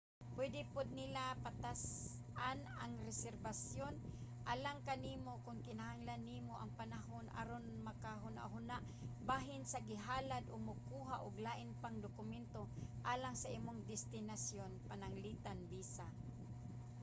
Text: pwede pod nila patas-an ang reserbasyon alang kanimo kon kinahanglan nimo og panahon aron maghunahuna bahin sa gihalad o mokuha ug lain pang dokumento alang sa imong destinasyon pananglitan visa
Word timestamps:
pwede 0.35 0.59
pod 0.73 0.87
nila 0.99 1.23
patas-an 1.43 2.59
ang 2.83 2.93
reserbasyon 3.07 3.95
alang 4.53 4.79
kanimo 4.89 5.31
kon 5.45 5.59
kinahanglan 5.67 6.21
nimo 6.31 6.53
og 6.63 6.71
panahon 6.81 7.27
aron 7.41 7.65
maghunahuna 7.87 8.75
bahin 9.29 9.63
sa 9.71 9.79
gihalad 9.89 10.45
o 10.53 10.55
mokuha 10.67 11.15
ug 11.25 11.43
lain 11.47 11.69
pang 11.81 11.97
dokumento 12.05 12.61
alang 13.13 13.35
sa 13.41 13.51
imong 13.57 13.79
destinasyon 13.91 14.71
pananglitan 14.89 15.59
visa 15.71 16.07